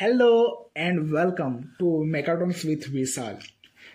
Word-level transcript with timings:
Hello 0.00 0.70
and 0.74 1.12
welcome 1.12 1.74
to 1.78 1.84
Mechatronics 2.12 2.64
with 2.64 2.90
Vishal, 2.90 3.46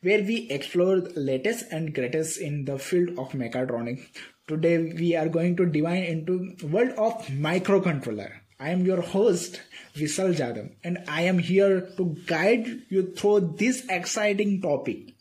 where 0.00 0.22
we 0.22 0.48
explore 0.48 0.98
the 0.98 1.20
latest 1.20 1.66
and 1.70 1.94
greatest 1.94 2.40
in 2.40 2.64
the 2.64 2.78
field 2.78 3.18
of 3.18 3.32
mechatronics. 3.32 4.06
Today 4.48 4.94
we 4.94 5.14
are 5.14 5.28
going 5.28 5.56
to 5.56 5.66
dive 5.66 6.04
into 6.04 6.56
world 6.62 6.92
of 6.92 7.26
microcontroller. 7.26 8.30
I 8.58 8.70
am 8.70 8.86
your 8.86 9.02
host 9.02 9.60
Vishal 9.94 10.34
Jadhav 10.34 10.72
and 10.82 11.04
I 11.06 11.20
am 11.24 11.38
here 11.38 11.82
to 11.98 12.16
guide 12.24 12.66
you 12.88 13.12
through 13.14 13.56
this 13.58 13.84
exciting 13.90 14.62
topic. 14.62 15.12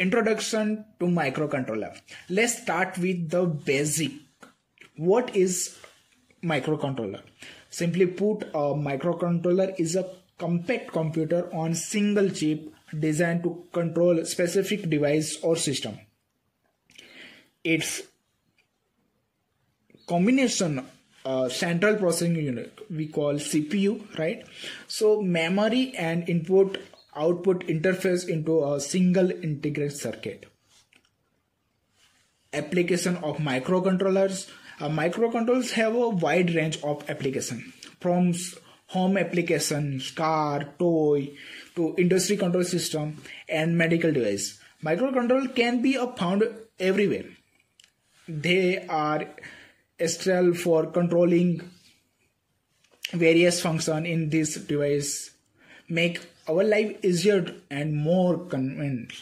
Introduction 0.00 0.84
to 0.98 1.06
microcontroller. 1.06 1.96
Let's 2.28 2.60
start 2.60 2.98
with 2.98 3.30
the 3.30 3.46
basic. 3.46 4.10
What 4.96 5.36
is 5.36 5.78
microcontroller? 6.46 7.22
Simply 7.70 8.06
put, 8.06 8.44
a 8.54 8.74
microcontroller 8.88 9.74
is 9.78 9.96
a 9.96 10.08
compact 10.38 10.92
computer 10.92 11.48
on 11.54 11.74
single 11.74 12.30
chip 12.30 12.72
designed 12.98 13.42
to 13.42 13.64
control 13.72 14.24
specific 14.24 14.88
device 14.88 15.38
or 15.42 15.56
system. 15.56 15.98
Its 17.64 18.02
combination 20.06 20.86
uh, 21.24 21.48
central 21.48 21.96
processing 21.96 22.36
unit 22.36 22.78
we 22.88 23.08
call 23.08 23.34
CPU, 23.34 24.18
right? 24.18 24.46
So 24.86 25.20
memory 25.20 25.94
and 25.98 26.28
input 26.28 26.78
output 27.16 27.66
interface 27.66 28.28
into 28.28 28.64
a 28.64 28.80
single 28.80 29.30
integrated 29.30 29.96
circuit. 29.96 30.46
Application 32.52 33.16
of 33.16 33.38
microcontrollers 33.38 34.48
uh, 34.80 34.88
microcontrollers 34.88 35.72
have 35.72 35.94
a 35.94 36.08
wide 36.08 36.54
range 36.54 36.78
of 36.82 37.08
application 37.08 37.72
from 38.00 38.34
home 38.88 39.16
applications, 39.16 40.10
car, 40.10 40.64
toy, 40.78 41.30
to 41.74 41.94
industry 41.98 42.36
control 42.36 42.64
system 42.64 43.20
and 43.48 43.76
medical 43.76 44.12
device. 44.12 44.60
Microcontroller 44.84 45.54
can 45.54 45.82
be 45.82 45.94
found 46.16 46.44
everywhere. 46.78 47.24
They 48.28 48.86
are 48.86 49.26
essential 49.98 50.54
for 50.54 50.86
controlling 50.86 51.62
various 53.12 53.60
functions 53.60 54.06
in 54.06 54.30
this 54.30 54.56
device, 54.56 55.30
make 55.88 56.20
our 56.48 56.64
life 56.64 57.04
easier 57.04 57.54
and 57.70 57.94
more 57.94 58.38
convenient. 58.38 59.12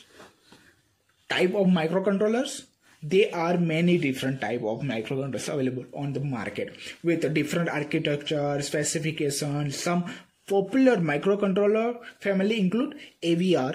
Type 1.29 1.55
of 1.55 1.67
microcontrollers 1.67 2.65
there 3.13 3.35
are 3.35 3.57
many 3.59 3.99
different 3.99 4.41
type 4.41 4.63
of 4.63 4.81
microcontrollers 4.81 5.49
available 5.53 5.87
on 6.03 6.13
the 6.13 6.21
market 6.21 6.75
with 7.03 7.33
different 7.35 7.69
architecture 7.69 8.63
specifications 8.63 9.79
some 9.89 10.05
popular 10.47 10.97
microcontroller 11.11 11.89
family 12.21 12.61
include 12.61 12.97
avr 13.23 13.75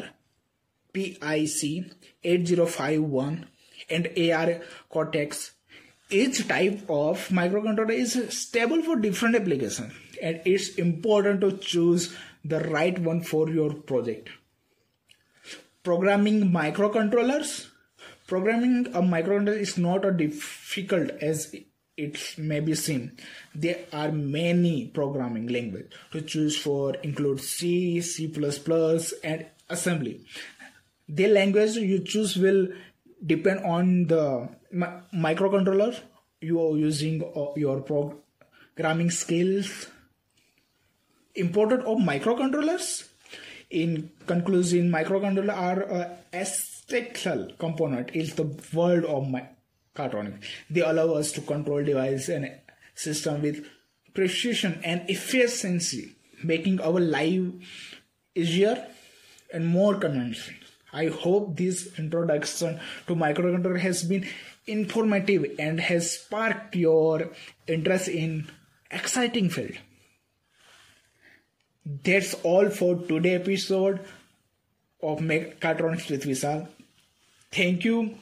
pic 0.94 1.18
8051 2.24 3.48
and 3.90 4.08
ARM 4.18 4.62
Cortex. 4.90 5.52
Each 6.10 6.48
type 6.48 6.90
of 6.90 7.28
microcontroller 7.30 7.92
is 7.92 8.18
stable 8.36 8.82
for 8.82 8.96
different 8.96 9.36
applications 9.36 9.94
and 10.22 10.42
it's 10.44 10.76
important 10.76 11.42
to 11.42 11.58
choose 11.58 12.16
the 12.44 12.60
right 12.62 12.98
one 12.98 13.22
for 13.22 13.50
your 13.50 13.74
project. 13.74 14.30
Programming 15.84 16.52
microcontrollers 16.52 17.68
Programming 18.30 18.86
a 18.94 19.02
microcontroller 19.02 19.60
is 19.60 19.76
not 19.80 20.06
as 20.06 20.16
difficult 20.16 21.10
as 21.20 21.56
it 21.98 22.38
may 22.38 22.60
be 22.60 22.76
seen. 22.76 23.18
There 23.56 23.80
are 23.92 24.12
many 24.12 24.86
programming 24.86 25.48
languages 25.48 25.92
to 26.12 26.22
choose 26.22 26.56
for 26.56 26.94
include 26.98 27.42
C, 27.42 28.02
C++, 28.02 28.32
and 29.24 29.48
assembly. 29.68 30.22
The 31.08 31.28
language 31.28 31.76
you 31.78 32.04
choose 32.04 32.38
will 32.38 32.68
depend 33.26 33.66
on 33.66 34.06
the 34.06 34.50
microcontroller 35.12 36.00
you 36.40 36.62
are 36.62 36.78
using 36.78 37.24
or 37.24 37.54
your 37.58 37.82
programming 37.82 39.10
skills. 39.10 39.88
Important 41.34 41.82
of 41.82 41.98
microcontrollers. 41.98 43.08
In 43.72 44.12
conclusion, 44.28 44.92
microcontroller 44.92 45.56
are 45.56 45.92
uh, 45.92 46.10
a 46.32 46.46
essential 46.90 47.52
component 47.58 48.16
is 48.16 48.36
the 48.36 48.46
world 48.74 49.06
of 49.06 49.24
mechatronics. 49.28 50.44
They 50.70 50.82
allow 50.82 51.14
us 51.14 51.32
to 51.34 51.42
control 51.42 51.84
device 51.84 52.30
and 52.30 52.52
system 52.96 53.42
with 53.42 53.66
precision 54.14 54.82
and 54.84 55.10
efficiency, 55.10 56.16
making 56.44 56.82
our 56.82 57.00
life 57.00 58.02
easier 58.36 58.88
and 59.54 59.68
more 59.68 59.96
convenient. 59.96 60.40
I 60.92 61.08
hope 61.08 61.56
this 61.56 61.98
introduction 62.00 62.80
to 63.08 63.16
microcontroller 63.16 63.80
has 63.80 64.04
been 64.04 64.28
informative 64.66 65.46
and 65.60 65.80
has 65.80 66.12
sparked 66.20 66.76
your 66.76 67.30
interest 67.68 68.08
in 68.08 68.50
exciting 68.90 69.50
field. 69.50 69.78
That's 71.86 72.34
all 72.44 72.70
for 72.70 72.96
today 72.96 73.36
episode 73.36 74.00
of 75.02 75.20
Mechatronics 75.20 76.10
with 76.10 76.26
Vishal. 76.26 76.68
Thank 77.52 77.84
you 77.84 78.18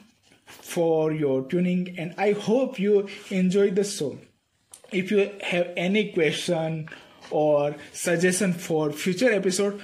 for 0.46 1.12
your 1.12 1.42
tuning 1.44 1.94
and 1.98 2.14
I 2.16 2.32
hope 2.32 2.78
you 2.78 3.08
enjoyed 3.30 3.76
the 3.76 3.84
show. 3.84 4.18
If 4.90 5.10
you 5.10 5.30
have 5.42 5.70
any 5.76 6.12
question 6.12 6.88
or 7.30 7.76
suggestion 7.92 8.54
for 8.54 8.90
future 8.90 9.30
episode, 9.30 9.82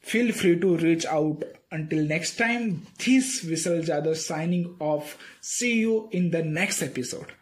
feel 0.00 0.32
free 0.32 0.58
to 0.58 0.76
reach 0.76 1.04
out. 1.06 1.44
Until 1.70 2.04
next 2.04 2.36
time, 2.36 2.86
this 2.98 3.44
Vishal 3.44 3.84
Jadhav 3.84 4.16
signing 4.16 4.76
off. 4.78 5.16
See 5.40 5.80
you 5.80 6.08
in 6.12 6.30
the 6.30 6.42
next 6.42 6.82
episode. 6.82 7.32